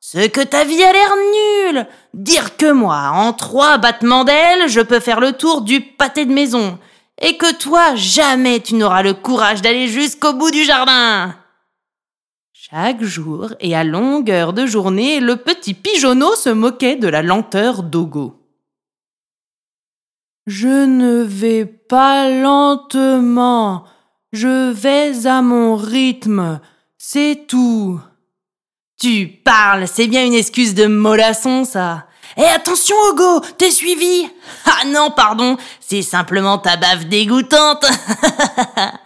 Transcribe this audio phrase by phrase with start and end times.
[0.00, 4.80] Ce que ta vie a l'air nulle Dire que moi, en trois battements d'ailes, je
[4.80, 6.78] peux faire le tour du pâté de maison,
[7.20, 11.34] et que toi, jamais tu n'auras le courage d'aller jusqu'au bout du jardin
[12.70, 17.82] chaque jour et à longueur de journée, le petit pigeonneau se moquait de la lenteur
[17.82, 18.40] d'Ogo.
[20.46, 23.84] Je ne vais pas lentement,
[24.32, 26.58] je vais à mon rythme,
[26.96, 28.00] c'est tout.
[28.98, 32.06] Tu parles, c'est bien une excuse de mollasson, ça.
[32.38, 34.26] Eh attention, Ogo, t'es suivi
[34.64, 37.84] Ah non, pardon, c'est simplement ta bave dégoûtante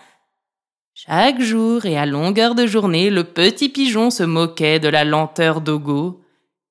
[1.11, 5.63] Chaque jour et à longueur de journée, le petit pigeon se moquait de la lenteur
[5.63, 6.21] d'Ogo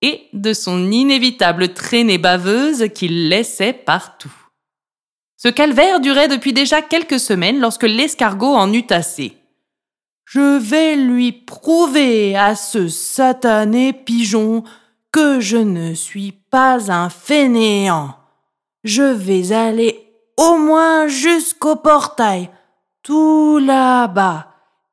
[0.04, 4.34] et de son inévitable traînée baveuse qu'il laissait partout.
[5.38, 9.34] Ce calvaire durait depuis déjà quelques semaines lorsque l'escargot en eut assez.
[10.26, 14.64] Je vais lui prouver à ce satané pigeon
[15.12, 18.16] que je ne suis pas un fainéant.
[18.84, 22.52] Je vais aller au moins jusqu'au portail
[23.08, 24.48] tout là-bas,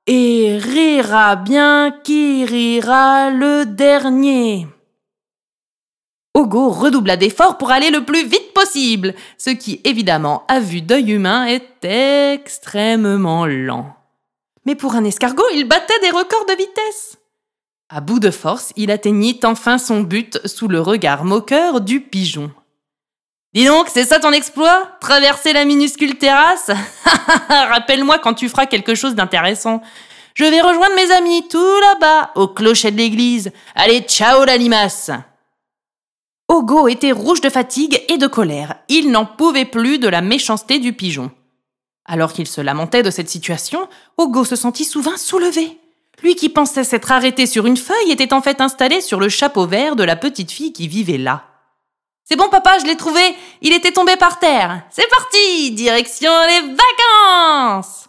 [0.07, 4.69] et rira bien qui rira le dernier.
[6.33, 11.11] Ogo redoubla d'efforts pour aller le plus vite possible, ce qui évidemment, à vue d'œil
[11.11, 13.97] humain, est extrêmement lent.
[14.65, 17.19] Mais pour un escargot, il battait des records de vitesse.
[17.89, 22.53] À bout de force, il atteignit enfin son but sous le regard moqueur du pigeon.
[23.55, 24.89] Dis donc, c'est ça ton exploit?
[25.01, 26.73] Traverser la minuscule terrasse?
[27.49, 29.81] Rappelle-moi quand tu feras quelque chose d'intéressant.
[30.35, 33.53] Je vais rejoindre mes amis tout là-bas, au clocher de l'église.
[33.77, 35.13] Allez, ciao la limace
[36.49, 38.77] Ogo était rouge de fatigue et de colère.
[38.89, 41.31] Il n'en pouvait plus de la méchanceté du pigeon.
[42.05, 43.89] Alors qu'il se lamentait de cette situation,
[44.19, 45.79] Ogo se sentit soudain soulevé.
[46.25, 49.67] Lui qui pensait s'être arrêté sur une feuille était en fait installé sur le chapeau
[49.67, 51.54] vert de la petite fille qui vivait là.
[52.25, 53.21] C'est bon, papa, je l'ai trouvé.
[53.61, 54.83] Il était tombé par terre.
[54.91, 58.09] C'est parti, direction les vacances.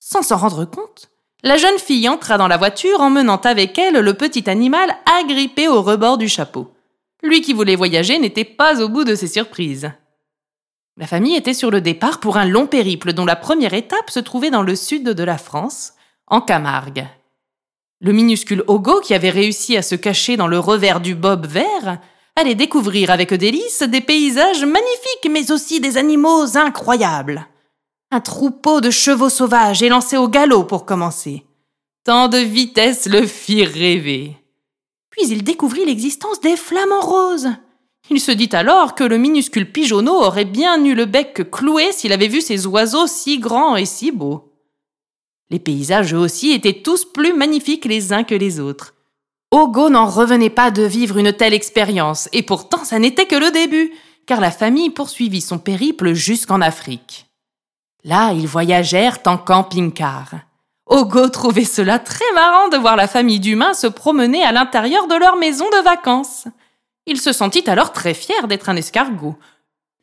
[0.00, 1.10] Sans s'en rendre compte,
[1.42, 5.82] la jeune fille entra dans la voiture emmenant avec elle le petit animal agrippé au
[5.82, 6.72] rebord du chapeau.
[7.22, 9.90] Lui qui voulait voyager n'était pas au bout de ses surprises.
[10.96, 14.20] La famille était sur le départ pour un long périple dont la première étape se
[14.20, 15.94] trouvait dans le sud de la France,
[16.26, 17.06] en Camargue.
[18.00, 21.98] Le minuscule Ogo, qui avait réussi à se cacher dans le revers du bob vert,
[22.36, 27.46] allait découvrir avec délice des paysages magnifiques, mais aussi des animaux incroyables.
[28.10, 31.44] Un troupeau de chevaux sauvages est lancé au galop pour commencer.
[32.04, 34.36] Tant de vitesse le fit rêver.
[35.10, 37.50] Puis il découvrit l'existence des flamants roses.
[38.10, 42.12] Il se dit alors que le minuscule pigeonneau aurait bien eu le bec cloué s'il
[42.12, 44.52] avait vu ces oiseaux si grands et si beaux.
[45.50, 48.94] Les paysages eux aussi étaient tous plus magnifiques les uns que les autres.
[49.52, 53.50] Ogo n'en revenait pas de vivre une telle expérience, et pourtant ça n'était que le
[53.50, 53.92] début,
[54.24, 57.26] car la famille poursuivit son périple jusqu'en Afrique.
[58.02, 60.30] Là, ils voyagèrent en camping-car.
[60.86, 65.16] Ogo trouvait cela très marrant de voir la famille d'humains se promener à l'intérieur de
[65.16, 66.48] leur maison de vacances.
[67.04, 69.36] Il se sentit alors très fier d'être un escargot.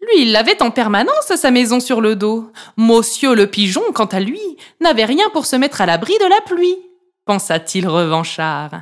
[0.02, 2.52] Lui, il avait en permanence sa maison sur le dos.
[2.78, 4.42] Monsieur le pigeon, quant à lui,
[4.80, 6.78] n'avait rien pour se mettre à l'abri de la pluie.
[7.26, 8.82] pensa-t-il revanchard.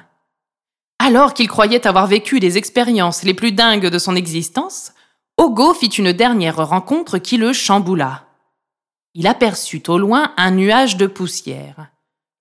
[1.08, 4.92] Alors qu'il croyait avoir vécu les expériences les plus dingues de son existence,
[5.38, 8.26] Ogo fit une dernière rencontre qui le chamboula.
[9.14, 11.88] Il aperçut au loin un nuage de poussière.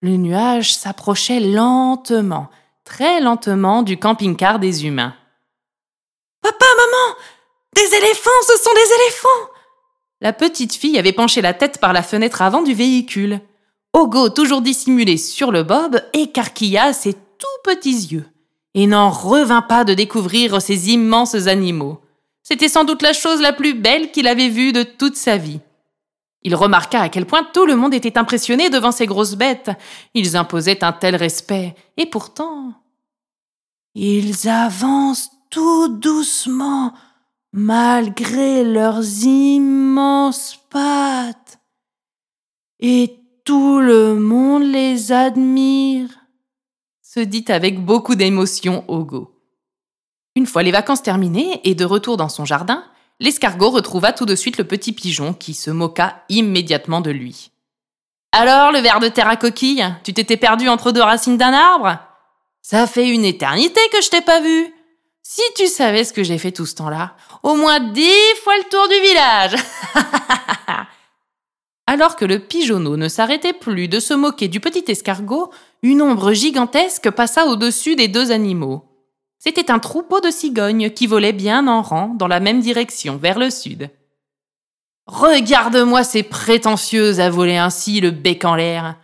[0.03, 2.51] Le nuage s'approchait lentement,
[2.83, 5.15] très lentement du camping-car des humains.
[6.43, 7.17] Papa, maman
[7.73, 9.53] Des éléphants, ce sont des éléphants
[10.21, 13.41] La petite fille avait penché la tête par la fenêtre avant du véhicule.
[13.93, 18.27] Ogo, toujours dissimulé sur le bob, écarquilla ses tout petits yeux
[18.76, 21.99] et n'en revint pas de découvrir ces immenses animaux.
[22.43, 25.61] C'était sans doute la chose la plus belle qu'il avait vue de toute sa vie.
[26.43, 29.70] Il remarqua à quel point tout le monde était impressionné devant ces grosses bêtes.
[30.12, 31.75] Ils imposaient un tel respect.
[31.96, 32.75] Et pourtant.
[33.94, 36.93] Ils avancent tout doucement,
[37.55, 41.58] malgré leurs immenses pattes.
[42.78, 46.11] Et tout le monde les admire,
[47.17, 49.33] se dit avec beaucoup d'émotion Ogo.
[50.35, 52.85] Une fois les vacances terminées et de retour dans son jardin,
[53.21, 57.53] l'escargot retrouva tout de suite le petit pigeon qui se moqua immédiatement de lui.
[58.33, 61.99] Alors, le ver de terre à coquille, tu t'étais perdu entre deux racines d'un arbre?
[62.61, 64.75] Ça fait une éternité que je t'ai pas vu.
[65.23, 68.12] Si tu savais ce que j'ai fait tout ce temps-là, au moins dix
[68.45, 69.57] fois le tour du village.
[71.97, 75.51] Alors que le pigeonneau ne s'arrêtait plus de se moquer du petit escargot,
[75.81, 78.85] une ombre gigantesque passa au-dessus des deux animaux.
[79.39, 83.39] C'était un troupeau de cigognes qui volaient bien en rang dans la même direction, vers
[83.39, 83.89] le sud.
[85.07, 88.99] Regarde-moi ces prétentieuses à voler ainsi, le bec en l'air.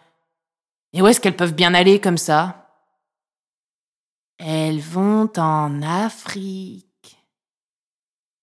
[0.93, 2.69] Et où est-ce qu'elles peuvent bien aller comme ça?
[4.37, 7.17] Elles vont en Afrique.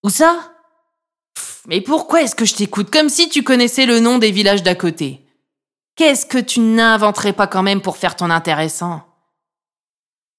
[0.03, 0.58] Où ça?
[1.67, 4.75] Mais pourquoi est-ce que je t'écoute comme si tu connaissais le nom des villages d'à
[4.75, 5.25] côté?
[5.95, 9.01] Qu'est-ce que tu n'inventerais pas quand même pour faire ton intéressant?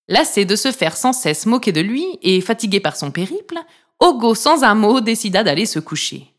[0.09, 3.59] Lassé de se faire sans cesse moquer de lui et fatigué par son périple,
[4.01, 6.33] Ogo, sans un mot, décida d'aller se coucher.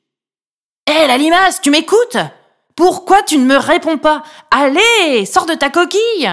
[0.88, 2.18] Hé, la limace, tu m'écoutes?
[2.76, 4.24] Pourquoi tu ne me réponds pas?
[4.50, 6.32] Allez, sors de ta coquille!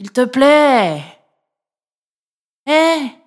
[0.00, 1.02] Il te plaît!
[2.66, 3.21] Hé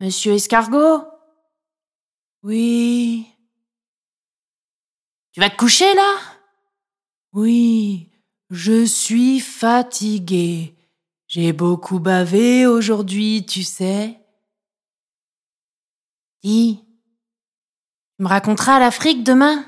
[0.00, 1.04] Monsieur Escargot?
[2.42, 3.26] Oui.
[5.32, 6.16] Tu vas te coucher là?
[7.32, 8.12] Oui,
[8.50, 10.76] je suis fatigué.
[11.26, 14.20] J'ai beaucoup bavé aujourd'hui, tu sais.
[16.44, 16.84] Dis,
[18.16, 19.64] tu me raconteras l'Afrique demain?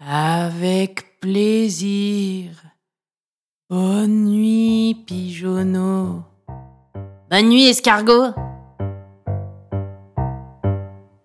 [0.00, 2.62] Avec plaisir.
[3.70, 6.24] Bonne nuit, pigeonneau.
[7.28, 8.26] Bonne nuit, escargot.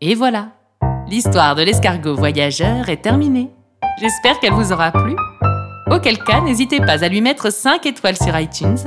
[0.01, 0.47] Et voilà,
[1.07, 3.51] l'histoire de l'escargot voyageur est terminée.
[3.99, 5.15] J'espère qu'elle vous aura plu.
[5.91, 8.79] Auquel cas, n'hésitez pas à lui mettre 5 étoiles sur iTunes,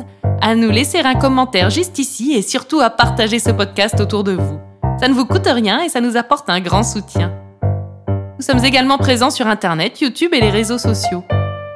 [0.42, 4.32] à nous laisser un commentaire juste ici et surtout à partager ce podcast autour de
[4.32, 4.58] vous.
[4.98, 7.32] Ça ne vous coûte rien et ça nous apporte un grand soutien.
[8.08, 11.22] Nous sommes également présents sur Internet, YouTube et les réseaux sociaux.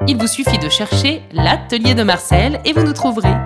[0.08, 3.36] Il vous suffit de chercher l'atelier de Marcel et vous nous trouverez.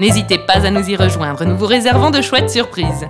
[0.00, 3.06] N'hésitez pas à nous y rejoindre, nous vous réservons de chouettes surprises.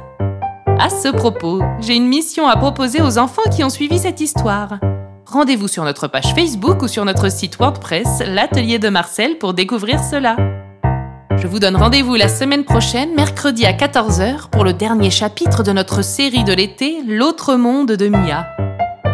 [0.67, 4.81] À ce propos, j'ai une mission à proposer aux enfants qui ont suivi cette histoire.
[5.25, 10.03] Rendez-vous sur notre page Facebook ou sur notre site WordPress, l'atelier de Marcel, pour découvrir
[10.03, 10.35] cela.
[11.37, 15.71] Je vous donne rendez-vous la semaine prochaine, mercredi à 14h, pour le dernier chapitre de
[15.71, 18.49] notre série de l'été, L'autre monde de Mia.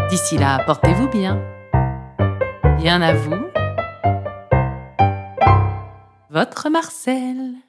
[0.09, 1.39] D'ici là, portez-vous bien.
[2.79, 3.37] Bien à vous.
[6.31, 7.66] Votre Marcel.